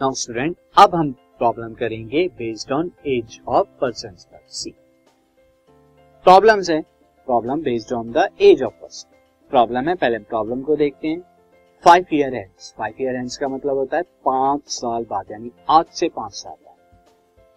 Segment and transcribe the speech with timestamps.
[0.00, 4.70] Now student अब हम problem करेंगे based on age of person पर सी
[6.26, 6.80] प्रॉब्लम है.
[7.26, 9.08] Problem based on the age of person
[9.50, 11.20] problem है, पहले प्रॉब्लम को देखते हैं.
[11.84, 15.84] Five year ends five year ends का मतलब होता है पाँच साल बाद, यानी आज
[15.92, 16.76] से पाँच साल बाद.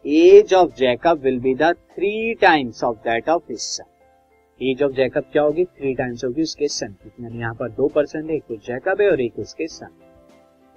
[0.05, 3.85] Age of Jacob will be the three times of that of his son
[4.61, 5.65] age of Jacob क्या होगी?
[5.65, 9.09] थ्री टाइम्स होगी उसके सन यानी यहाँ पर दो परसेंट है, एक तो जैकब है
[9.11, 9.97] और एक उसके सन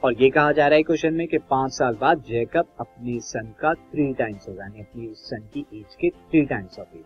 [0.02, 3.55] और ये कहा जा रहा है क्वेश्चन में कि पाँच साल बाद जैकब अपने सन
[3.61, 7.05] का थ्री टाइम्स होगा यानी अपनी सन की एज के थ्री टाइम्स ऑफ़ एज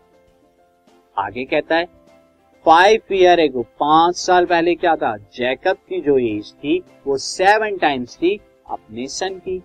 [1.17, 1.85] आगे कहता है
[2.65, 5.15] फाइव ईयर एगो पाँच साल पहले क्या था?
[5.17, 8.35] जैकब की जो एज थी, वो सेवन टाइम्स थी
[8.69, 9.59] अपने सन की।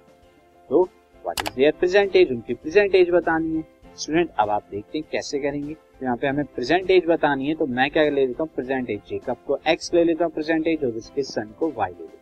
[0.71, 0.83] तो
[1.25, 3.65] what is there present age उनकी प्रेजेंट एज बतानी है।
[3.97, 7.55] स्टूडेंट अब आप देखते हैं कैसे करेंगे। तो यहाँ पे हमें प्रेजेंट एज बतानी है
[7.55, 8.51] तो मैं क्या ले लेता हूँ?
[8.55, 11.91] प्रेजेंट एज जेकब को एक्स ले लेता हूँ प्रेजेंट एज और उसके सन को वाई
[11.91, 12.22] ले लेता हूँ।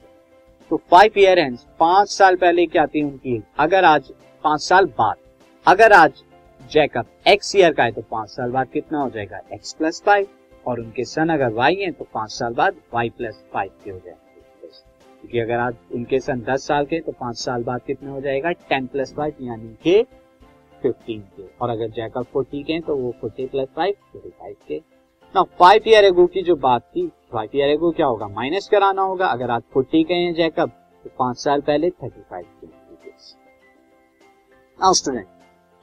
[0.71, 3.43] तो फाइव ईयर एंड पाँच साल पहले क्या थी उनकी?
[3.59, 4.11] अगर आज,
[4.45, 5.17] पाँच साल बाद।
[5.67, 6.23] अगर आज
[6.73, 9.41] जैकब एक्स ईयर का है तो पाँच साल बाद कितना हो जाएगा?
[9.53, 10.27] एक्स प्लस फाइव
[10.67, 13.99] और उनके सन अगर वाई है तो पाँच साल बाद वाई प्लस फाइव के हो
[13.99, 14.69] जाएँगे।
[15.21, 18.53] क्योंकि अगर आज उनके सन दस साल के तो पाँच साल बाद कितना हो जाएगा?
[18.53, 20.03] टेन प्लस फाइव यानी के
[20.83, 24.79] फिफ्टीन के। और अगर जैकब फोर्टी के तो वो forty plus five forty five के।
[25.35, 28.29] ना फाइव ईयर एगो की जो बात थी फाइव ईयर एगो क्या होगा?
[28.29, 30.71] माइनस कराना होगा। अगर आज फोर्टी के हैं जैकब
[31.05, 32.79] तो पाँच साल पहले थर्टी फाइव के
[34.95, 35.27] स्टूडेंट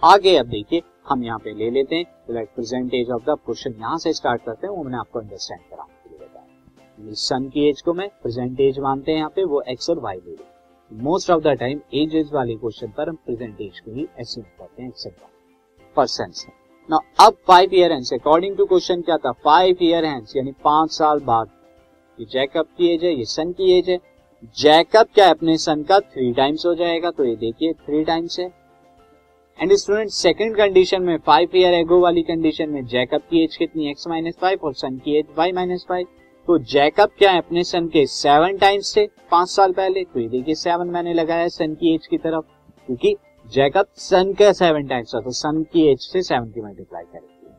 [0.03, 4.13] आगे अब देखिए, हम यहाँ पे ले लेते हैं। प्रेजेंटेज ऑफ़ द क्वेश्चन यहाँ से
[4.13, 7.93] स्टार्ट करते हैं। वो मैंने आपको अंडरस्टैंड कराने के लिए बताया। सन की एज को
[7.93, 10.35] मैं प्रेजेंट एज मानते हैं यहाँ पे, वो एक्स और वाई ले
[10.91, 14.45] most of the time age age वाले क्वेश्चन पर हम प्रेजेंट एज को ही एस्यूम
[14.59, 16.33] करते हैं एक्सेप्ट परसेंट
[16.89, 19.31] ना अब five year hence according to question क्या था?
[19.43, 21.49] फाइव ईयर हैंस यानी पाँच साल बाद।
[22.17, 23.97] ये जैकब की एज है, ये सन की एज है।
[24.59, 25.31] जैकब क्या है?
[25.31, 28.45] अपने सन का थ्री टाइम्स हो जाएगा। तो ये देखिए थ्री टाइम्स है।
[29.59, 33.89] एंड स्टूडेंट सेकंड कंडीशन में फाइव ईयर एगो वाली कंडीशन में जैकअप की एज कितनी
[33.89, 36.07] एक्स माइनस फाइव और सन की एज वाई माइनस फाइव
[36.47, 37.37] तो जैकअप क्या है?
[37.37, 41.47] अपने सन के सेवन टाइम्स से पाँच साल पहले। तो ये देखिए सेवन मैंने लगाया
[41.49, 42.43] सन की एज की तरफ़।
[42.87, 43.15] क्योंकि
[43.51, 47.49] जैकब, सन का सेवन टाइम्स तो सन की एज से सेवन की मल्टीप्लाई करेंगे।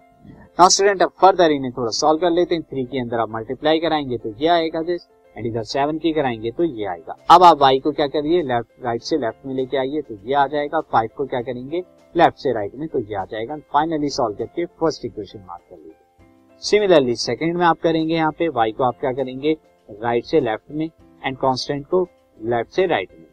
[0.59, 3.79] नाउ स्टूडेंट अब फर्दर इन्हें थोड़ा सॉल्व कर लेते हैं। थ्री के अंदर आप मल्टीप्लाई
[3.81, 5.07] कराएँगे तो ये आएगा दिस
[5.37, 8.43] एंड इधर सेवन की कराएँगे तो ये आएगा। अब आप वाई को क्या करिए?
[8.43, 11.83] लेफ़्ट राइट से लेफ़्ट में लेके आइए तो ये आ जाएगा। फाइव को क्या करेंगे?
[12.15, 15.77] लेफ़्ट से राइट में तो ये आ जाएगा। फाइनली सॉल्व करके फ़र्स्ट इक्वेशन मार्क कर
[15.77, 19.57] लीजिए। सिमिलरली सेकेंड में आप करेंगे यहाँ पे वाई को आप क्या करेंगे?
[19.89, 20.89] राइट से लेफ़्ट में
[21.25, 22.07] एंड कॉन्स्टेंट को
[22.39, 23.27] लेफ़्ट से राइट में।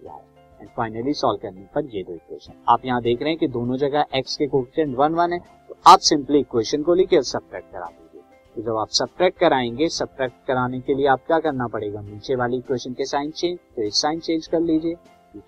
[0.65, 3.75] एंड फाइनली सॉल्व करने पर ये दो इक्वेशन आप यहाँ देख रहे हैं कि दोनों
[3.77, 5.39] जगह एक्स के कोफिशिएंट वन वन है।
[5.69, 8.21] तो आप सिंपली इक्वेशन को लिखे सब्ट्रैक्ट करा दीजिए।
[8.55, 12.01] तो जब आप सब्ट्रैक्ट कराएँगे सब्ट्रैक्ट कराने के लिए आप क्या करना पड़ेगा?
[12.01, 14.95] नीचे वाली इक्वेशन के साइन चेंज तो एक साइन चेंज कर लीजिए।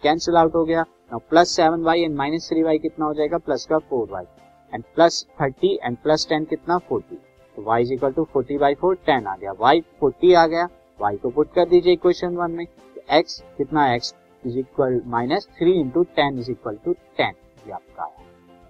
[0.03, 3.37] कैंसिल आउट हो गया। Now plus seven Y and minus three Y कितना हो जाएगा?
[3.37, 4.23] प्लस का four Y
[4.73, 6.77] and plus thirty and plus ten कितना?
[6.79, 7.15] फोर्टी
[7.55, 10.67] तो Y is equal to forty by four ten आ गया। वाई फोर्टी आ गया।
[10.99, 12.65] वाई को पुट कर दीजिए इक्वेशन वन में।
[13.09, 17.33] एक्स तो कितना X is equal minus three into ten is equal to ten
[17.67, 18.25] ये आपका आया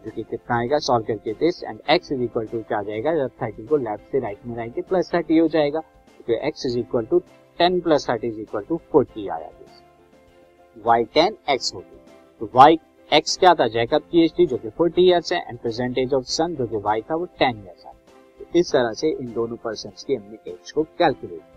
[0.06, 3.32] जो कि कितना आएगा सॉल्व करके this and X is equal to क्या जाएगा, जब
[3.42, 5.80] थर्टी को लेफ़्ट से राइट में लाएँगे प्लस थर्टी हो जाएगा।
[6.28, 7.20] तो X is equal to
[7.60, 12.00] ten plus thirty is equal to forty आया दिस वाई टेन एक्स होगी
[12.42, 12.80] तो वाई
[13.12, 16.24] एक्स क्या था जैकब की एज थी जो कि फोर्टी ईयर्स है एंड प्रेजेंट ऑफ़
[16.28, 17.94] सन जो कि वाई था, वो टेन ईयर्स है।
[18.40, 21.57] तो इस तरह से इन दोनों पर्सन की हमने एज को calculate